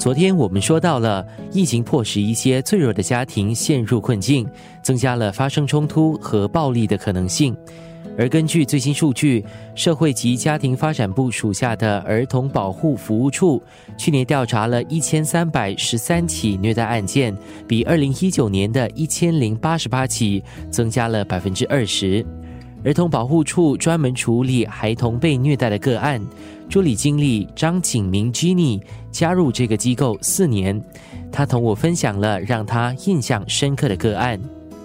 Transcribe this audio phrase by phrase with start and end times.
[0.00, 4.48] 昨天我们说到了，疫情迫使一些脆弱的家庭陷入困境，
[4.82, 7.54] 增加了发生冲突和暴力的可能性。
[8.16, 9.44] 而根据最新数据，
[9.74, 13.62] 社会及家庭发展部属下的儿童保护服务处
[13.98, 17.36] 去年调查了一千三百十三起虐待案件，
[17.68, 22.24] 比二零一九年的一千零八十八起增加了百分之二十。
[22.82, 26.20] 儿童保护处专门处理孩童被虐待的个案。
[26.68, 28.80] 助理经理张景明 Jenny
[29.10, 30.80] 加入这个机构四年，
[31.30, 34.40] 他同我分享了让他印象深刻的个案。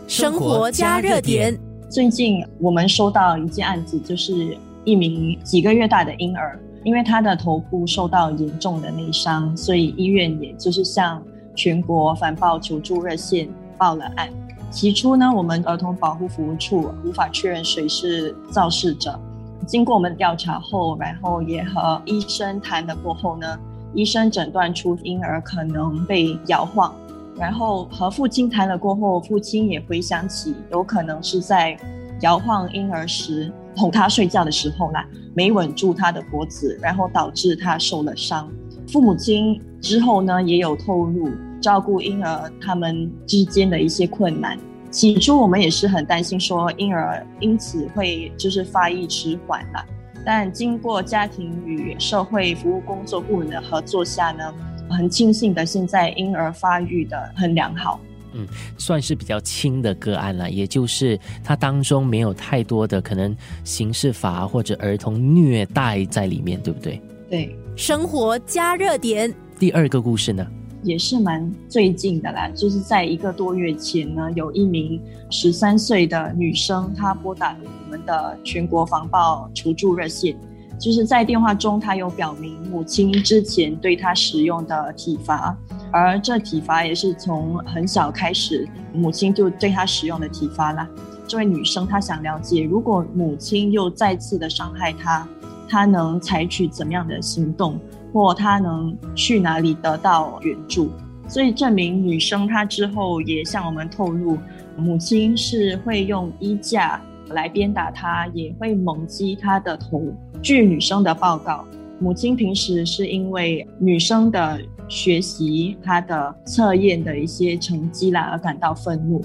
[0.07, 1.57] 生活加热点。
[1.89, 11.23] 最近我们收到一件案子，就是一名几个月大的婴儿，因为他的头部受到严重的内伤，所以医院也就是向
[11.55, 14.29] 全国反暴求助热线报了案。
[14.75, 19.17] 起初呢，我们儿童保护服务处无法确认谁是肇事者。
[19.65, 23.57] 经过我们调查后，然后也和医生谈了过后呢，
[23.93, 26.93] 医生诊断出婴儿可能被摇晃，
[27.37, 31.77] 然后和父亲谈了过后，父亲也回想起有可能是在
[32.19, 38.51] 摇晃婴儿时哄他睡觉的时候啦，没稳住他的脖子，然后导致他受了伤。
[38.89, 41.29] 父母亲之后呢，也有透露
[41.61, 44.57] 照顾婴儿他们之间的一些困难。
[44.91, 49.85] 起初我们也是很担心，说婴儿因此会就是发育迟缓了。
[50.25, 54.53] 但经过家庭与社会服务工作部门的合作下呢，
[54.89, 57.99] 很庆幸的，现在婴儿发育的很良好。
[58.33, 58.47] 嗯，
[58.77, 67.01] 算是比较轻的个案了，也就是它当中没有太多的可能刑事法或者儿童虐待在里面，对不对？
[67.29, 67.55] 对。
[67.75, 69.33] 生活加热点。
[69.59, 70.47] 第二个故事呢？
[70.85, 75.01] 也是蛮最近的啦，就是在一个多月前呢，有一名
[75.31, 80.37] 十三岁的女生，她拨打了我们的全国防暴求助热线。
[80.77, 85.57] 就是在电话中，她有表明母亲之前对她使用的体罚，
[85.91, 90.87] 而这体罚也是从很小开始，母亲就对她使用的体罚啦。
[91.27, 95.27] 这位女生她想了解，如果母亲又再次的伤害她，
[95.75, 97.77] 他能采取怎样的行动？
[98.13, 100.89] 或他能去哪里得到援助？
[101.27, 104.37] 所以这名女生她之后也向我们透露，
[104.77, 110.01] 母亲是会用衣架来鞭打她，也会猛击她的头。
[110.41, 111.65] 据女生的报告，
[111.99, 119.21] 母亲平时是因为女生的学习、她的测验的一些成绩啦而感到愤怒。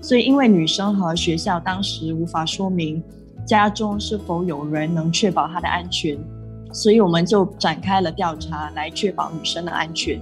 [0.00, 3.02] 所以因为女生和学校当时无法说明
[3.46, 6.18] 家中是否有人能确保她的安全。
[6.72, 10.20] 所以我们就展开了调查，来确保女生的安全。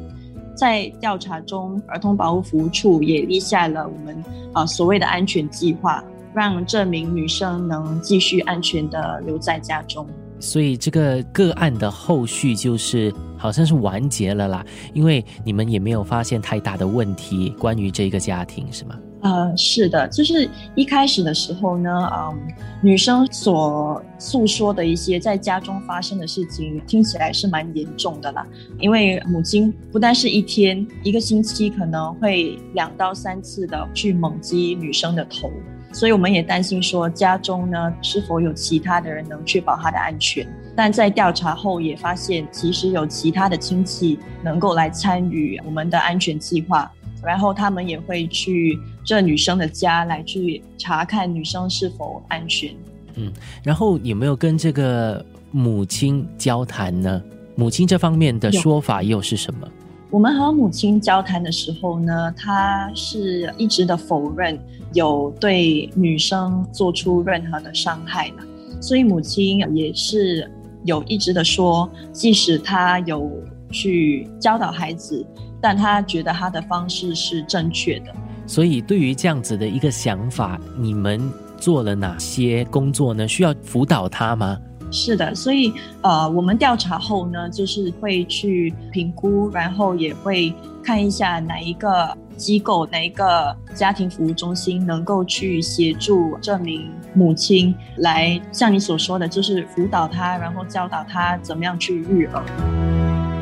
[0.56, 4.24] 在调查中，儿童保护服务处也立下了我们
[4.54, 6.02] 啊所谓的安全计划，
[6.34, 10.06] 让这名女生能继续安全的留在家中。
[10.40, 14.64] 所以这个个案的后续就是好像是完结了啦，
[14.94, 18.98] 因为你们也没有发现太大的问题，关于这个家庭是吗？
[19.20, 22.38] 呃，是的，就是一开始的时候呢，嗯，
[22.80, 28.46] 女生所诉说的一些在家中发生的事情，听起来是蛮严重的啦。
[28.78, 35.50] 因为母亲不但是一天、一个星期可能会两到三次的去猛击女生的头，
[35.92, 40.46] 所以我们也担心说家中呢是否有其他的人能确保她的安全。
[40.76, 46.88] 但在调查后也发现，其实有其他的亲戚能够来参与我们的安全计划。
[47.24, 52.74] 然后他们也会去这女生的家来去查看女生是否安全。
[53.16, 57.22] 嗯，然后有没有跟这个母亲交谈呢？
[57.56, 59.66] 母亲这方面的说法又是什么？
[60.10, 64.58] 我们和母亲交谈的时候呢，她是一直的否认
[64.94, 68.36] 有对女生做出任何的伤害的，
[68.80, 70.48] 所以母亲也是
[70.84, 73.30] 有一直的说，即使她有
[73.70, 75.26] 去教导孩子。
[75.60, 78.14] 但他觉得他的方式是正确的，
[78.46, 81.20] 所以对于这样子的一个想法，你们
[81.56, 83.26] 做了哪些工作呢？
[83.26, 84.58] 需要辅导他吗？
[84.90, 85.70] 是的，所以
[86.00, 102.42] 呃，我们调查后呢，就是会去评估，然后也会看一下哪一个机构、哪一个家庭服务中心能够去协助这名母亲，来像你所说的，就是辅导他，然后教导他怎么样去育儿。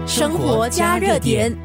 [0.04, 1.56] 生活加热点。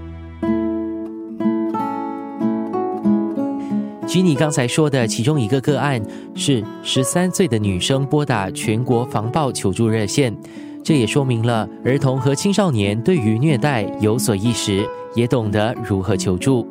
[4.11, 6.01] 吉你刚才说的其中一个个案
[6.35, 10.35] 是十三岁的女生拨打全国防暴求助热线，
[10.83, 14.85] 这也说明了儿童和青少年对于虐待有所意识，
[15.15, 16.67] 也懂得如何求助。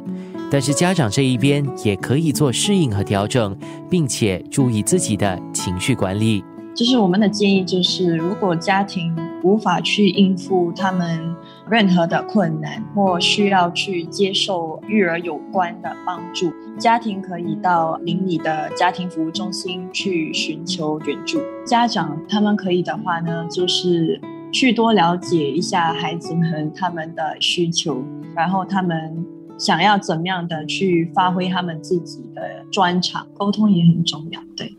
[0.50, 3.56] 但是家长这一边也可以做适应和调整，
[3.88, 6.44] 并且注意自己的情绪管理。
[6.74, 11.34] 就是我们的建议，就是如果家庭无法去应付他们
[11.68, 21.40] 任何的困难，或需要去接受育儿有关的帮助，家庭可以到邻里的家庭服务中心去寻求援助。
[21.64, 24.20] 家长他们可以的话呢，就是
[24.52, 28.02] 去多了解一下孩子们他们的需求，
[28.34, 29.24] 然后他们
[29.58, 34.40] 想要怎么样的去发挥他们自己的专长，沟通也很重要。
[34.56, 34.74] 对。